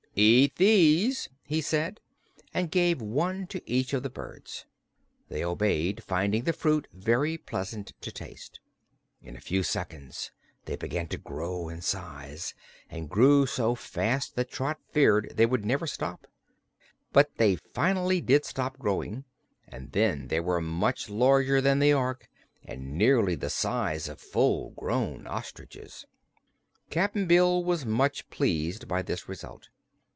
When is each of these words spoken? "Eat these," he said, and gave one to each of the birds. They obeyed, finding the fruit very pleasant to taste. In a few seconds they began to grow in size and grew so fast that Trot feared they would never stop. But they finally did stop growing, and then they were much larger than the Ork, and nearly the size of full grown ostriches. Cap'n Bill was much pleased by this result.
"Eat 0.13 0.57
these," 0.57 1.29
he 1.41 1.61
said, 1.61 2.01
and 2.53 2.69
gave 2.69 3.01
one 3.01 3.47
to 3.47 3.61
each 3.65 3.93
of 3.93 4.03
the 4.03 4.09
birds. 4.09 4.65
They 5.29 5.41
obeyed, 5.41 6.03
finding 6.03 6.43
the 6.43 6.51
fruit 6.51 6.89
very 6.91 7.37
pleasant 7.37 7.93
to 8.01 8.11
taste. 8.11 8.59
In 9.21 9.37
a 9.37 9.41
few 9.41 9.63
seconds 9.63 10.33
they 10.65 10.75
began 10.75 11.07
to 11.07 11.17
grow 11.17 11.69
in 11.69 11.79
size 11.79 12.53
and 12.89 13.09
grew 13.09 13.45
so 13.45 13.73
fast 13.73 14.35
that 14.35 14.51
Trot 14.51 14.81
feared 14.91 15.31
they 15.37 15.45
would 15.45 15.63
never 15.63 15.87
stop. 15.87 16.27
But 17.13 17.37
they 17.37 17.55
finally 17.55 18.19
did 18.19 18.43
stop 18.43 18.77
growing, 18.77 19.23
and 19.65 19.93
then 19.93 20.27
they 20.27 20.41
were 20.41 20.59
much 20.59 21.09
larger 21.09 21.61
than 21.61 21.79
the 21.79 21.93
Ork, 21.93 22.27
and 22.65 22.97
nearly 22.97 23.35
the 23.35 23.49
size 23.49 24.09
of 24.09 24.19
full 24.19 24.71
grown 24.71 25.25
ostriches. 25.25 26.03
Cap'n 26.89 27.27
Bill 27.27 27.63
was 27.63 27.85
much 27.85 28.29
pleased 28.29 28.89
by 28.89 29.01
this 29.01 29.29
result. 29.29 29.69